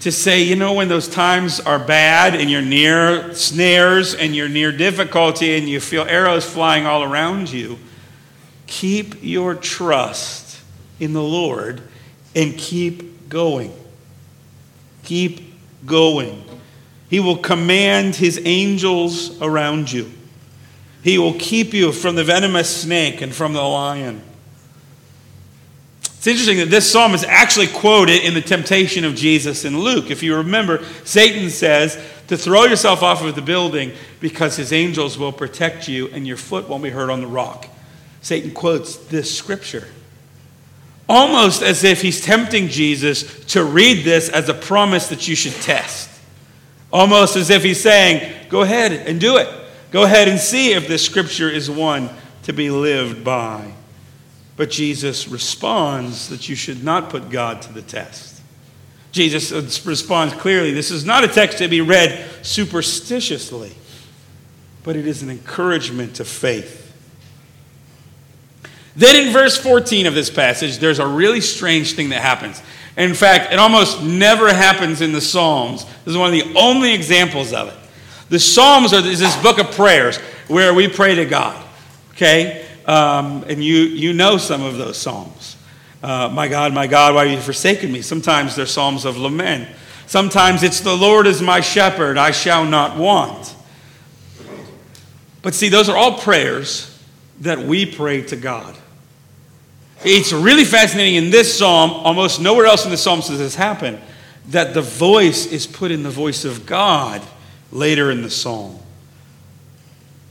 To 0.00 0.10
say, 0.10 0.42
you 0.42 0.56
know, 0.56 0.72
when 0.72 0.88
those 0.88 1.06
times 1.06 1.60
are 1.60 1.78
bad 1.78 2.34
and 2.34 2.50
you're 2.50 2.62
near 2.62 3.34
snares 3.34 4.14
and 4.14 4.34
you're 4.34 4.48
near 4.48 4.72
difficulty 4.72 5.56
and 5.58 5.68
you 5.68 5.80
feel 5.80 6.04
arrows 6.04 6.46
flying 6.46 6.86
all 6.86 7.02
around 7.02 7.52
you, 7.52 7.78
keep 8.66 9.16
your 9.22 9.54
trust 9.54 10.62
in 10.98 11.12
the 11.12 11.22
Lord 11.22 11.82
and 12.34 12.56
keep 12.56 13.28
going. 13.28 13.72
Keep 15.04 15.52
going. 15.84 16.42
He 17.08 17.20
will 17.20 17.36
command 17.36 18.16
his 18.16 18.40
angels 18.44 19.40
around 19.40 19.92
you. 19.92 20.10
He 21.02 21.18
will 21.18 21.34
keep 21.34 21.74
you 21.74 21.92
from 21.92 22.14
the 22.14 22.24
venomous 22.24 22.74
snake 22.74 23.20
and 23.20 23.34
from 23.34 23.52
the 23.52 23.62
lion. 23.62 24.22
It's 26.02 26.26
interesting 26.26 26.56
that 26.56 26.70
this 26.70 26.90
psalm 26.90 27.12
is 27.12 27.22
actually 27.22 27.66
quoted 27.66 28.24
in 28.24 28.32
the 28.32 28.40
temptation 28.40 29.04
of 29.04 29.14
Jesus 29.14 29.66
in 29.66 29.78
Luke. 29.78 30.10
If 30.10 30.22
you 30.22 30.36
remember, 30.36 30.82
Satan 31.04 31.50
says 31.50 32.02
to 32.28 32.38
throw 32.38 32.64
yourself 32.64 33.02
off 33.02 33.22
of 33.22 33.34
the 33.34 33.42
building 33.42 33.92
because 34.20 34.56
his 34.56 34.72
angels 34.72 35.18
will 35.18 35.32
protect 35.32 35.86
you 35.86 36.08
and 36.08 36.26
your 36.26 36.38
foot 36.38 36.66
won't 36.66 36.82
be 36.82 36.88
hurt 36.88 37.10
on 37.10 37.20
the 37.20 37.26
rock. 37.26 37.68
Satan 38.22 38.52
quotes 38.52 38.96
this 38.96 39.36
scripture. 39.36 39.86
Almost 41.06 41.60
as 41.60 41.84
if 41.84 42.00
he's 42.00 42.22
tempting 42.22 42.68
Jesus 42.68 43.44
to 43.52 43.62
read 43.62 44.04
this 44.04 44.30
as 44.30 44.48
a 44.48 44.54
promise 44.54 45.08
that 45.08 45.28
you 45.28 45.36
should 45.36 45.52
test. 45.52 46.08
Almost 46.94 47.34
as 47.34 47.50
if 47.50 47.64
he's 47.64 47.82
saying, 47.82 48.48
Go 48.48 48.62
ahead 48.62 48.92
and 48.92 49.20
do 49.20 49.36
it. 49.36 49.48
Go 49.90 50.04
ahead 50.04 50.28
and 50.28 50.38
see 50.38 50.72
if 50.72 50.86
this 50.86 51.04
scripture 51.04 51.50
is 51.50 51.68
one 51.68 52.08
to 52.44 52.52
be 52.52 52.70
lived 52.70 53.24
by. 53.24 53.72
But 54.56 54.70
Jesus 54.70 55.26
responds 55.26 56.28
that 56.28 56.48
you 56.48 56.54
should 56.54 56.84
not 56.84 57.10
put 57.10 57.30
God 57.30 57.62
to 57.62 57.72
the 57.72 57.82
test. 57.82 58.40
Jesus 59.10 59.52
responds 59.84 60.34
clearly 60.34 60.72
this 60.72 60.92
is 60.92 61.04
not 61.04 61.24
a 61.24 61.28
text 61.28 61.58
to 61.58 61.66
be 61.66 61.80
read 61.80 62.28
superstitiously, 62.42 63.72
but 64.84 64.94
it 64.94 65.06
is 65.06 65.20
an 65.22 65.30
encouragement 65.30 66.16
to 66.16 66.24
faith. 66.24 66.80
Then 68.94 69.26
in 69.26 69.32
verse 69.32 69.56
14 69.56 70.06
of 70.06 70.14
this 70.14 70.30
passage, 70.30 70.78
there's 70.78 71.00
a 71.00 71.06
really 71.06 71.40
strange 71.40 71.94
thing 71.94 72.10
that 72.10 72.22
happens. 72.22 72.62
In 72.96 73.14
fact, 73.14 73.52
it 73.52 73.58
almost 73.58 74.02
never 74.02 74.52
happens 74.52 75.00
in 75.00 75.12
the 75.12 75.20
Psalms. 75.20 75.84
This 75.84 76.12
is 76.12 76.16
one 76.16 76.32
of 76.32 76.32
the 76.32 76.54
only 76.56 76.94
examples 76.94 77.52
of 77.52 77.68
it. 77.68 77.74
The 78.28 78.38
Psalms 78.38 78.92
are 78.92 79.04
is 79.04 79.20
this 79.20 79.36
book 79.42 79.58
of 79.58 79.72
prayers 79.72 80.18
where 80.48 80.72
we 80.72 80.88
pray 80.88 81.16
to 81.16 81.24
God. 81.24 81.62
Okay? 82.12 82.66
Um, 82.86 83.44
and 83.48 83.62
you, 83.62 83.78
you 83.78 84.12
know 84.12 84.36
some 84.36 84.62
of 84.62 84.76
those 84.76 84.96
Psalms. 84.96 85.56
Uh, 86.02 86.28
my 86.32 86.48
God, 86.48 86.72
my 86.72 86.86
God, 86.86 87.14
why 87.14 87.26
have 87.26 87.36
you 87.36 87.42
forsaken 87.42 87.90
me? 87.90 88.02
Sometimes 88.02 88.54
they're 88.54 88.66
Psalms 88.66 89.04
of 89.04 89.16
lament. 89.16 89.68
Sometimes 90.06 90.62
it's 90.62 90.80
the 90.80 90.96
Lord 90.96 91.26
is 91.26 91.40
my 91.40 91.60
shepherd, 91.60 92.18
I 92.18 92.30
shall 92.30 92.64
not 92.64 92.96
want. 92.96 93.56
But 95.42 95.54
see, 95.54 95.68
those 95.68 95.88
are 95.88 95.96
all 95.96 96.18
prayers 96.18 96.90
that 97.40 97.58
we 97.58 97.86
pray 97.86 98.22
to 98.22 98.36
God. 98.36 98.76
It's 100.04 100.32
really 100.32 100.64
fascinating 100.64 101.14
in 101.16 101.30
this 101.30 101.58
psalm, 101.58 101.90
almost 101.90 102.40
nowhere 102.40 102.66
else 102.66 102.84
in 102.84 102.90
the 102.90 102.96
psalms 102.96 103.28
does 103.28 103.38
this 103.38 103.54
happen, 103.54 104.00
that 104.48 104.74
the 104.74 104.82
voice 104.82 105.46
is 105.46 105.66
put 105.66 105.90
in 105.90 106.02
the 106.02 106.10
voice 106.10 106.44
of 106.44 106.66
God 106.66 107.22
later 107.72 108.10
in 108.10 108.22
the 108.22 108.30
psalm. 108.30 108.78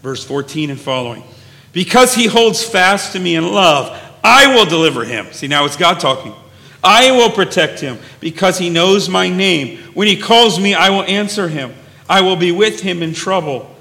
Verse 0.02 0.24
14 0.24 0.70
and 0.70 0.80
following. 0.80 1.24
Because 1.72 2.14
he 2.14 2.28
holds 2.28 2.64
fast 2.64 3.14
to 3.14 3.20
me 3.20 3.36
in 3.36 3.52
love, 3.52 4.00
I 4.24 4.56
will 4.56 4.66
deliver 4.66 5.04
him. 5.04 5.32
See, 5.32 5.48
now 5.48 5.66
it's 5.66 5.76
God 5.76 6.00
talking. 6.00 6.34
I 6.84 7.12
will 7.12 7.32
protect 7.32 7.80
him 7.80 7.98
because 8.20 8.58
he 8.58 8.70
knows 8.70 9.10
my 9.10 9.30
name. 9.30 9.80
When 9.94 10.08
he 10.08 10.18
calls 10.18 10.60
me, 10.60 10.74
I 10.74 10.90
will 10.90 11.04
answer 11.04 11.48
him. 11.48 11.74
I 12.10 12.22
will 12.22 12.36
be 12.36 12.52
with 12.52 12.82
him 12.82 13.02
in 13.02 13.14
trouble. 13.14 13.74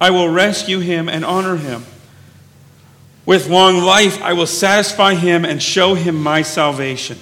I 0.00 0.10
will 0.10 0.28
rescue 0.28 0.78
him 0.78 1.08
and 1.08 1.24
honor 1.24 1.56
him. 1.56 1.84
With 3.24 3.48
long 3.48 3.78
life, 3.78 4.20
I 4.20 4.32
will 4.32 4.46
satisfy 4.46 5.14
him 5.14 5.44
and 5.44 5.62
show 5.62 5.94
him 5.94 6.20
my 6.20 6.42
salvation. 6.42 7.18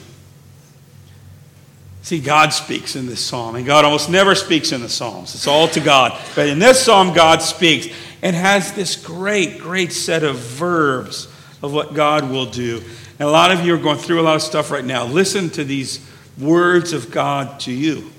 See, 2.02 2.20
God 2.20 2.52
speaks 2.52 2.96
in 2.96 3.06
this 3.06 3.24
psalm, 3.24 3.56
and 3.56 3.66
God 3.66 3.84
almost 3.84 4.08
never 4.08 4.34
speaks 4.34 4.72
in 4.72 4.80
the 4.80 4.88
Psalms. 4.88 5.34
It's 5.34 5.46
all 5.46 5.68
to 5.68 5.80
God. 5.80 6.18
But 6.34 6.48
in 6.48 6.58
this 6.58 6.82
psalm, 6.82 7.12
God 7.12 7.42
speaks 7.42 7.88
and 8.22 8.34
has 8.34 8.72
this 8.72 8.96
great, 8.96 9.58
great 9.58 9.92
set 9.92 10.22
of 10.22 10.36
verbs 10.36 11.28
of 11.62 11.72
what 11.72 11.94
God 11.94 12.30
will 12.30 12.46
do. 12.46 12.82
And 13.18 13.28
a 13.28 13.30
lot 13.30 13.52
of 13.52 13.66
you 13.66 13.74
are 13.74 13.78
going 13.78 13.98
through 13.98 14.20
a 14.20 14.22
lot 14.22 14.36
of 14.36 14.42
stuff 14.42 14.70
right 14.70 14.84
now. 14.84 15.04
Listen 15.04 15.50
to 15.50 15.64
these 15.64 16.04
words 16.38 16.92
of 16.94 17.10
God 17.10 17.60
to 17.60 17.72
you 17.72 18.10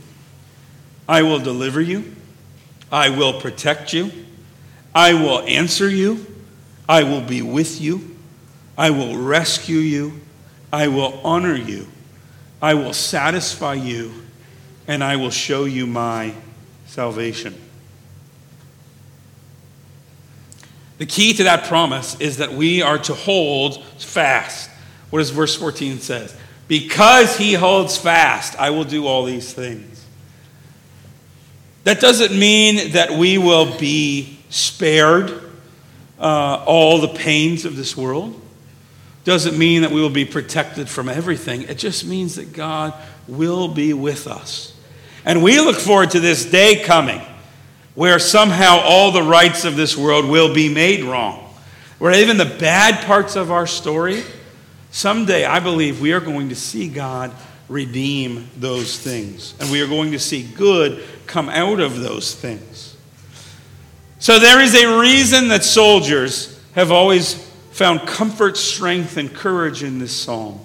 I 1.09 1.23
will 1.23 1.39
deliver 1.39 1.81
you, 1.81 2.15
I 2.91 3.09
will 3.09 3.41
protect 3.41 3.91
you, 3.93 4.11
I 4.93 5.13
will 5.15 5.41
answer 5.41 5.89
you. 5.89 6.25
I 6.91 7.03
will 7.03 7.21
be 7.21 7.41
with 7.41 7.79
you. 7.79 8.17
I 8.77 8.89
will 8.89 9.15
rescue 9.15 9.77
you. 9.77 10.19
I 10.73 10.89
will 10.89 11.21
honor 11.23 11.55
you. 11.55 11.87
I 12.61 12.73
will 12.73 12.91
satisfy 12.91 13.75
you. 13.75 14.11
And 14.89 15.01
I 15.01 15.15
will 15.15 15.29
show 15.29 15.63
you 15.63 15.87
my 15.87 16.33
salvation. 16.87 17.55
The 20.97 21.05
key 21.05 21.31
to 21.35 21.45
that 21.45 21.63
promise 21.63 22.19
is 22.19 22.35
that 22.37 22.51
we 22.51 22.81
are 22.81 22.97
to 22.97 23.13
hold 23.13 23.81
fast. 23.97 24.69
What 25.11 25.19
does 25.19 25.29
verse 25.29 25.55
14 25.55 25.99
says? 25.99 26.35
Because 26.67 27.37
he 27.37 27.53
holds 27.53 27.97
fast, 27.97 28.59
I 28.59 28.71
will 28.71 28.83
do 28.83 29.07
all 29.07 29.23
these 29.23 29.53
things. 29.53 30.05
That 31.85 32.01
doesn't 32.01 32.37
mean 32.37 32.91
that 32.91 33.11
we 33.11 33.37
will 33.37 33.77
be 33.77 34.39
spared 34.49 35.50
uh, 36.21 36.63
all 36.65 36.99
the 36.99 37.07
pains 37.09 37.65
of 37.65 37.75
this 37.75 37.97
world. 37.97 38.39
Doesn't 39.23 39.57
mean 39.57 39.81
that 39.81 39.91
we 39.91 40.01
will 40.01 40.09
be 40.09 40.25
protected 40.25 40.87
from 40.87 41.09
everything. 41.09 41.63
It 41.63 41.77
just 41.77 42.05
means 42.05 42.35
that 42.35 42.53
God 42.53 42.93
will 43.27 43.67
be 43.67 43.93
with 43.93 44.27
us. 44.27 44.73
And 45.25 45.43
we 45.43 45.59
look 45.59 45.77
forward 45.77 46.11
to 46.11 46.19
this 46.19 46.45
day 46.45 46.83
coming 46.83 47.21
where 47.93 48.19
somehow 48.19 48.79
all 48.79 49.11
the 49.11 49.21
rights 49.21 49.65
of 49.65 49.75
this 49.75 49.97
world 49.97 50.25
will 50.25 50.53
be 50.53 50.73
made 50.73 51.03
wrong. 51.03 51.53
Where 51.99 52.13
even 52.13 52.37
the 52.37 52.45
bad 52.45 53.05
parts 53.05 53.35
of 53.35 53.51
our 53.51 53.67
story, 53.67 54.23
someday 54.89 55.45
I 55.45 55.59
believe 55.59 56.01
we 56.01 56.13
are 56.13 56.19
going 56.19 56.49
to 56.49 56.55
see 56.55 56.87
God 56.87 57.31
redeem 57.67 58.49
those 58.57 58.97
things. 58.97 59.53
And 59.59 59.71
we 59.71 59.81
are 59.81 59.87
going 59.87 60.11
to 60.11 60.19
see 60.19 60.43
good 60.43 61.03
come 61.27 61.49
out 61.49 61.79
of 61.79 61.99
those 61.99 62.33
things. 62.33 62.90
So 64.21 64.37
there 64.37 64.61
is 64.61 64.75
a 64.75 64.99
reason 64.99 65.47
that 65.47 65.63
soldiers 65.63 66.61
have 66.73 66.91
always 66.91 67.33
found 67.71 68.01
comfort, 68.01 68.55
strength, 68.55 69.17
and 69.17 69.33
courage 69.33 69.81
in 69.81 69.97
this 69.97 70.15
psalm. 70.15 70.59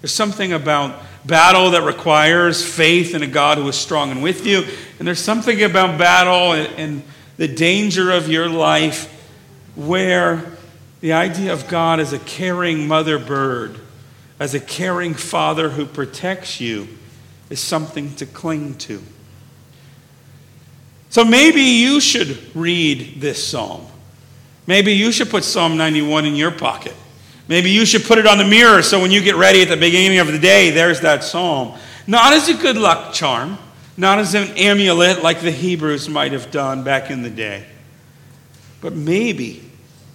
There's 0.00 0.12
something 0.12 0.52
about 0.52 1.00
battle 1.24 1.70
that 1.70 1.82
requires 1.82 2.60
faith 2.66 3.14
in 3.14 3.22
a 3.22 3.28
God 3.28 3.58
who 3.58 3.68
is 3.68 3.76
strong 3.76 4.10
and 4.10 4.24
with 4.24 4.44
you. 4.44 4.64
And 4.98 5.06
there's 5.06 5.20
something 5.20 5.62
about 5.62 6.00
battle 6.00 6.52
and, 6.52 6.74
and 6.80 7.02
the 7.36 7.46
danger 7.46 8.10
of 8.10 8.28
your 8.28 8.48
life 8.48 9.08
where 9.76 10.44
the 11.00 11.12
idea 11.12 11.52
of 11.52 11.68
God 11.68 12.00
as 12.00 12.12
a 12.12 12.18
caring 12.18 12.88
mother 12.88 13.20
bird, 13.20 13.78
as 14.40 14.52
a 14.52 14.60
caring 14.60 15.14
father 15.14 15.68
who 15.68 15.86
protects 15.86 16.60
you, 16.60 16.88
is 17.50 17.60
something 17.60 18.16
to 18.16 18.26
cling 18.26 18.74
to. 18.78 19.00
So 21.12 21.26
maybe 21.26 21.60
you 21.60 22.00
should 22.00 22.38
read 22.56 23.20
this 23.20 23.46
psalm. 23.46 23.86
Maybe 24.66 24.94
you 24.94 25.12
should 25.12 25.28
put 25.28 25.44
Psalm 25.44 25.76
91 25.76 26.24
in 26.24 26.34
your 26.34 26.50
pocket. 26.50 26.94
Maybe 27.48 27.70
you 27.70 27.84
should 27.84 28.04
put 28.04 28.16
it 28.16 28.26
on 28.26 28.38
the 28.38 28.46
mirror 28.46 28.80
so 28.80 28.98
when 28.98 29.10
you 29.10 29.20
get 29.20 29.34
ready 29.34 29.60
at 29.60 29.68
the 29.68 29.76
beginning 29.76 30.20
of 30.20 30.28
the 30.28 30.38
day, 30.38 30.70
there's 30.70 31.00
that 31.00 31.22
psalm. 31.22 31.78
Not 32.06 32.32
as 32.32 32.48
a 32.48 32.54
good 32.54 32.78
luck 32.78 33.12
charm, 33.12 33.58
not 33.98 34.20
as 34.20 34.34
an 34.34 34.56
amulet 34.56 35.22
like 35.22 35.42
the 35.42 35.50
Hebrews 35.50 36.08
might 36.08 36.32
have 36.32 36.50
done 36.50 36.82
back 36.82 37.10
in 37.10 37.20
the 37.20 37.28
day, 37.28 37.66
but 38.80 38.94
maybe 38.94 39.70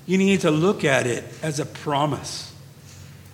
you 0.08 0.18
need 0.18 0.42
to 0.42 0.50
look 0.50 0.84
at 0.84 1.06
it 1.06 1.24
as 1.44 1.60
a 1.60 1.66
promise 1.68 2.56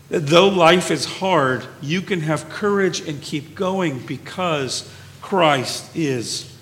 that 0.10 0.28
though 0.28 0.50
life 0.50 0.92
is 0.92 1.06
hard, 1.06 1.66
you 1.82 2.02
can 2.02 2.20
have 2.20 2.50
courage 2.50 3.08
and 3.08 3.22
keep 3.22 3.56
going 3.56 4.00
because 4.00 4.94
Christ 5.22 5.96
is 5.96 6.53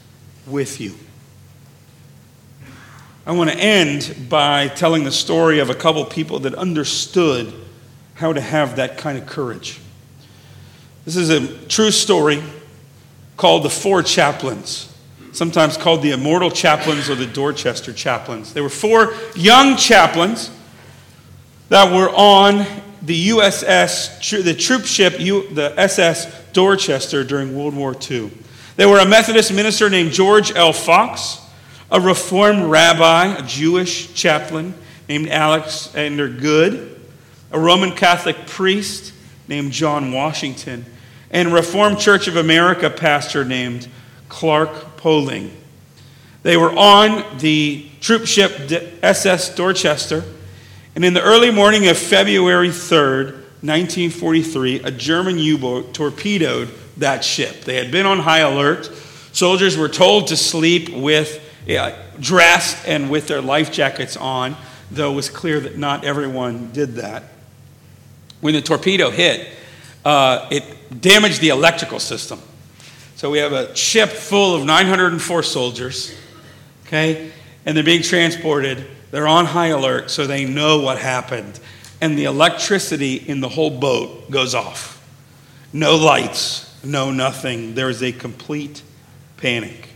with 0.47 0.81
you. 0.81 0.95
I 3.25 3.33
want 3.33 3.51
to 3.51 3.55
end 3.55 4.27
by 4.29 4.67
telling 4.67 5.03
the 5.03 5.11
story 5.11 5.59
of 5.59 5.69
a 5.69 5.75
couple 5.75 6.03
people 6.05 6.39
that 6.39 6.55
understood 6.55 7.53
how 8.15 8.33
to 8.33 8.41
have 8.41 8.77
that 8.77 8.97
kind 8.97 9.17
of 9.17 9.27
courage. 9.27 9.79
This 11.05 11.15
is 11.15 11.29
a 11.29 11.67
true 11.67 11.91
story 11.91 12.41
called 13.37 13.63
The 13.63 13.69
Four 13.69 14.03
Chaplains. 14.03 14.87
sometimes 15.33 15.77
called 15.77 16.01
the 16.01 16.11
Immortal 16.11 16.51
Chaplains 16.51 17.09
or 17.09 17.15
the 17.15 17.25
Dorchester 17.25 17.93
Chaplains. 17.93 18.53
They 18.53 18.61
were 18.61 18.69
four 18.69 19.13
young 19.35 19.77
chaplains 19.77 20.51
that 21.69 21.91
were 21.91 22.09
on 22.09 22.65
the 23.01 23.29
USS, 23.29 24.43
the 24.43 24.53
troop 24.53 24.85
ship, 24.85 25.17
the 25.17 25.73
SS 25.77 26.51
Dorchester 26.51 27.23
during 27.23 27.55
World 27.55 27.75
War 27.75 27.95
II. 28.09 28.29
They 28.81 28.87
were 28.87 28.97
a 28.97 29.05
Methodist 29.05 29.53
minister 29.53 29.91
named 29.91 30.11
George 30.11 30.55
L. 30.55 30.73
Fox, 30.73 31.39
a 31.91 32.01
Reformed 32.01 32.63
rabbi, 32.63 33.27
a 33.27 33.43
Jewish 33.43 34.11
chaplain 34.15 34.73
named 35.07 35.27
Alexander 35.27 36.27
Goode, 36.27 36.99
a 37.51 37.59
Roman 37.59 37.91
Catholic 37.91 38.47
priest 38.47 39.13
named 39.47 39.71
John 39.71 40.11
Washington, 40.11 40.83
and 41.29 41.53
Reformed 41.53 41.99
Church 41.99 42.27
of 42.27 42.37
America 42.37 42.89
pastor 42.89 43.45
named 43.45 43.87
Clark 44.29 44.97
Poling. 44.97 45.55
They 46.41 46.57
were 46.57 46.71
on 46.71 47.37
the 47.37 47.85
troop 47.99 48.25
ship 48.25 48.51
SS 49.03 49.53
Dorchester, 49.53 50.23
and 50.95 51.05
in 51.05 51.13
the 51.13 51.21
early 51.21 51.51
morning 51.51 51.87
of 51.87 51.99
February 51.99 52.69
3rd, 52.69 53.33
1943, 53.61 54.79
a 54.79 54.89
German 54.89 55.37
U 55.37 55.59
boat 55.59 55.93
torpedoed 55.93 56.67
that 57.01 57.23
ship. 57.23 57.61
They 57.61 57.75
had 57.75 57.91
been 57.91 58.05
on 58.05 58.19
high 58.19 58.39
alert. 58.39 58.89
Soldiers 59.31 59.77
were 59.77 59.89
told 59.89 60.27
to 60.27 60.37
sleep 60.37 60.89
with 60.89 61.47
yeah, 61.65 61.95
dressed 62.19 62.87
and 62.87 63.09
with 63.09 63.27
their 63.27 63.41
life 63.41 63.71
jackets 63.71 64.17
on, 64.17 64.55
though 64.89 65.11
it 65.11 65.15
was 65.15 65.29
clear 65.29 65.59
that 65.59 65.77
not 65.77 66.03
everyone 66.03 66.71
did 66.71 66.95
that. 66.95 67.23
When 68.41 68.53
the 68.53 68.61
torpedo 68.61 69.11
hit, 69.11 69.47
uh, 70.03 70.47
it 70.51 71.01
damaged 71.01 71.41
the 71.41 71.49
electrical 71.49 71.99
system. 71.99 72.41
So 73.15 73.29
we 73.29 73.37
have 73.37 73.53
a 73.53 73.75
ship 73.75 74.09
full 74.09 74.55
of 74.55 74.65
904 74.65 75.43
soldiers, 75.43 76.15
okay, 76.87 77.31
and 77.65 77.77
they're 77.77 77.83
being 77.83 78.01
transported. 78.01 78.87
They're 79.11 79.27
on 79.27 79.45
high 79.45 79.67
alert, 79.67 80.09
so 80.09 80.25
they 80.25 80.45
know 80.45 80.81
what 80.81 80.97
happened. 80.97 81.59
And 81.99 82.17
the 82.17 82.23
electricity 82.23 83.15
in 83.15 83.39
the 83.41 83.49
whole 83.49 83.69
boat 83.69 84.31
goes 84.31 84.55
off. 84.55 84.97
No 85.71 85.95
lights, 85.95 86.70
no 86.83 87.11
nothing. 87.11 87.75
There 87.75 87.89
is 87.89 88.01
a 88.01 88.11
complete 88.11 88.81
panic. 89.37 89.89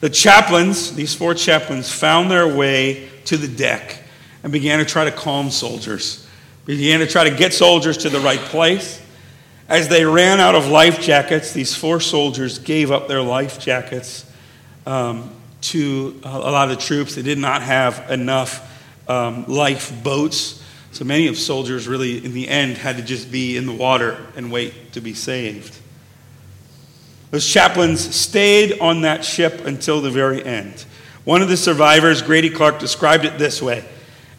The 0.00 0.10
chaplains, 0.10 0.94
these 0.94 1.14
four 1.14 1.34
chaplains, 1.34 1.92
found 1.92 2.30
their 2.30 2.48
way 2.48 3.08
to 3.26 3.36
the 3.36 3.48
deck 3.48 4.02
and 4.42 4.52
began 4.52 4.78
to 4.78 4.84
try 4.84 5.04
to 5.04 5.12
calm 5.12 5.50
soldiers, 5.50 6.26
began 6.64 7.00
to 7.00 7.06
try 7.06 7.28
to 7.28 7.36
get 7.36 7.52
soldiers 7.52 7.98
to 7.98 8.08
the 8.08 8.20
right 8.20 8.38
place. 8.38 9.02
As 9.68 9.88
they 9.88 10.04
ran 10.04 10.40
out 10.40 10.54
of 10.54 10.66
life 10.66 11.00
jackets, 11.00 11.52
these 11.52 11.74
four 11.74 12.00
soldiers 12.00 12.58
gave 12.58 12.90
up 12.90 13.08
their 13.08 13.22
life 13.22 13.60
jackets 13.60 14.24
um, 14.86 15.30
to 15.60 16.18
a 16.24 16.38
lot 16.38 16.70
of 16.70 16.76
the 16.76 16.82
troops. 16.82 17.14
They 17.14 17.22
did 17.22 17.38
not 17.38 17.62
have 17.62 18.10
enough 18.10 18.66
um, 19.08 19.44
boats 20.02 20.59
so 20.92 21.04
many 21.04 21.28
of 21.28 21.36
soldiers 21.36 21.86
really, 21.86 22.24
in 22.24 22.32
the 22.32 22.48
end, 22.48 22.76
had 22.76 22.96
to 22.96 23.02
just 23.02 23.30
be 23.30 23.56
in 23.56 23.66
the 23.66 23.72
water 23.72 24.26
and 24.36 24.50
wait 24.50 24.92
to 24.92 25.00
be 25.00 25.14
saved. 25.14 25.76
Those 27.30 27.46
chaplains 27.46 28.14
stayed 28.14 28.80
on 28.80 29.02
that 29.02 29.24
ship 29.24 29.64
until 29.64 30.00
the 30.00 30.10
very 30.10 30.44
end. 30.44 30.84
One 31.24 31.42
of 31.42 31.48
the 31.48 31.56
survivors, 31.56 32.22
Grady 32.22 32.50
Clark, 32.50 32.80
described 32.80 33.24
it 33.24 33.38
this 33.38 33.62
way 33.62 33.84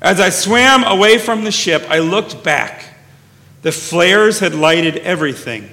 As 0.02 0.20
I 0.20 0.30
swam 0.30 0.84
away 0.84 1.18
from 1.18 1.44
the 1.44 1.52
ship, 1.52 1.86
I 1.88 2.00
looked 2.00 2.44
back. 2.44 2.86
The 3.62 3.72
flares 3.72 4.40
had 4.40 4.56
lighted 4.56 4.98
everything. 4.98 5.70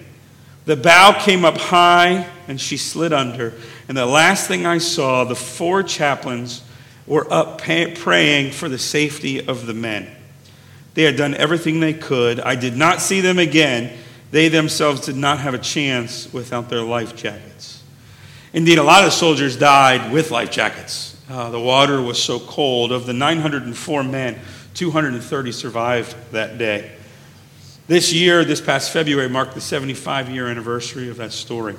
The 0.66 0.76
bow 0.76 1.18
came 1.18 1.44
up 1.44 1.56
high 1.56 2.28
and 2.46 2.60
she 2.60 2.76
slid 2.76 3.12
under. 3.12 3.54
And 3.88 3.96
the 3.96 4.06
last 4.06 4.46
thing 4.46 4.66
I 4.66 4.78
saw, 4.78 5.24
the 5.24 5.34
four 5.34 5.82
chaplains 5.82 6.62
were 7.06 7.26
up 7.32 7.58
praying 7.58 8.52
for 8.52 8.68
the 8.68 8.78
safety 8.78 9.44
of 9.44 9.66
the 9.66 9.72
men. 9.72 10.14
They 10.94 11.04
had 11.04 11.16
done 11.16 11.34
everything 11.34 11.80
they 11.80 11.94
could. 11.94 12.40
I 12.40 12.56
did 12.56 12.76
not 12.76 13.00
see 13.00 13.20
them 13.20 13.38
again. 13.38 13.96
They 14.30 14.48
themselves 14.48 15.02
did 15.02 15.16
not 15.16 15.38
have 15.40 15.54
a 15.54 15.58
chance 15.58 16.32
without 16.32 16.68
their 16.68 16.82
life 16.82 17.16
jackets. 17.16 17.82
Indeed, 18.52 18.78
a 18.78 18.82
lot 18.82 19.04
of 19.04 19.12
soldiers 19.12 19.56
died 19.56 20.12
with 20.12 20.30
life 20.30 20.50
jackets. 20.50 21.16
Uh, 21.30 21.50
the 21.50 21.60
water 21.60 22.00
was 22.00 22.22
so 22.22 22.40
cold. 22.40 22.92
Of 22.92 23.06
the 23.06 23.12
904 23.12 24.02
men, 24.02 24.38
230 24.74 25.52
survived 25.52 26.16
that 26.32 26.58
day. 26.58 26.90
This 27.86 28.12
year, 28.12 28.44
this 28.44 28.60
past 28.60 28.92
February, 28.92 29.28
marked 29.28 29.54
the 29.54 29.60
75 29.60 30.30
year 30.30 30.48
anniversary 30.48 31.08
of 31.08 31.16
that 31.18 31.32
story. 31.32 31.76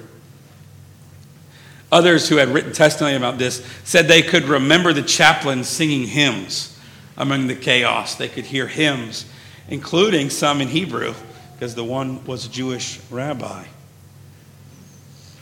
Others 1.91 2.29
who 2.29 2.37
had 2.37 2.49
written 2.49 2.71
testimony 2.71 3.15
about 3.15 3.39
this 3.39 3.65
said 3.83 4.07
they 4.07 4.21
could 4.21 4.43
remember 4.43 4.93
the 4.93 5.01
chaplain 5.01 5.63
singing 5.63 6.05
hymns 6.05 6.78
among 7.19 7.47
the 7.47 7.55
chaos. 7.55 8.15
They 8.15 8.29
could 8.29 8.45
hear 8.45 8.65
hymns, 8.65 9.25
including 9.67 10.31
some 10.31 10.61
in 10.61 10.69
Hebrew, 10.69 11.13
because 11.53 11.75
the 11.75 11.83
one 11.83 12.23
was 12.25 12.45
a 12.45 12.49
Jewish 12.49 12.99
rabbi. 13.11 13.65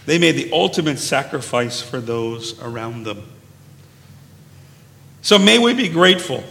They 0.07 0.17
made 0.17 0.35
the 0.35 0.51
ultimate 0.51 0.97
sacrifice 0.97 1.81
for 1.81 2.01
those 2.01 2.59
around 2.59 3.03
them. 3.03 3.23
So 5.21 5.37
may 5.37 5.59
we 5.59 5.73
be 5.73 5.89
grateful 5.89 6.43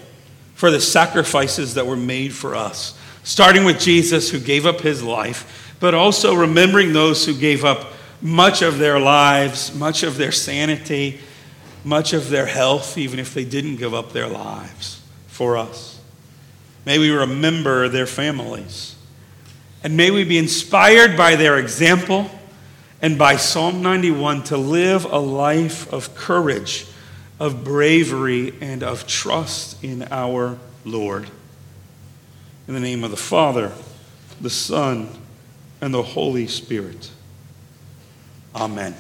for 0.55 0.71
the 0.71 0.81
sacrifices 0.81 1.75
that 1.75 1.87
were 1.87 1.97
made 1.97 2.33
for 2.33 2.55
us, 2.55 2.99
starting 3.25 3.65
with 3.65 3.81
Jesus 3.81 4.31
who 4.31 4.39
gave 4.39 4.65
up 4.65 4.81
his 4.81 5.03
life, 5.03 5.75
but 5.81 5.95
also 5.95 6.35
remembering 6.35 6.93
those 6.93 7.27
who 7.27 7.35
gave 7.35 7.65
up 7.65 7.93
much 8.23 8.63
of 8.63 8.79
their 8.79 9.01
lives, 9.01 9.75
much 9.75 10.03
of 10.03 10.17
their 10.17 10.33
sanity, 10.33 11.19
much 11.85 12.13
of 12.13 12.29
their 12.29 12.47
health, 12.47 12.97
even 12.97 13.19
if 13.19 13.35
they 13.35 13.45
didn't 13.45 13.77
give 13.77 13.95
up 13.95 14.13
their 14.13 14.29
lives 14.29 14.96
for 15.37 15.59
us. 15.59 16.01
May 16.87 16.99
we 16.99 17.11
remember 17.11 17.91
their 17.91 18.07
families. 18.07 18.97
And 19.85 19.95
may 19.95 20.11
we 20.11 20.25
be 20.25 20.39
inspired 20.39 21.15
by 21.15 21.37
their 21.37 21.59
example 21.59 22.31
and 23.03 23.19
by 23.19 23.37
Psalm 23.37 23.83
91 23.83 24.45
to 24.45 24.57
live 24.57 25.05
a 25.05 25.19
life 25.19 25.93
of 25.93 26.15
courage, 26.15 26.87
of 27.39 27.63
bravery, 27.63 28.55
and 28.63 28.83
of 28.83 29.07
trust 29.07 29.85
in 29.85 30.09
our 30.11 30.59
Lord. 30.87 31.29
In 32.67 32.73
the 32.73 32.81
name 32.81 33.05
of 33.05 33.11
the 33.11 33.19
Father, 33.19 33.73
the 34.41 34.49
Son, 34.49 35.11
and 35.83 35.93
the 35.93 36.03
Holy 36.03 36.47
Spirit. 36.47 37.11
Amen. 38.55 38.95